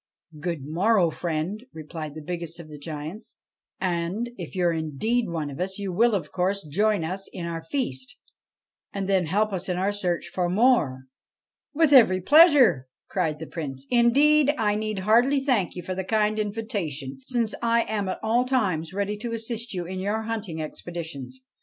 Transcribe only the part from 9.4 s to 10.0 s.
us in our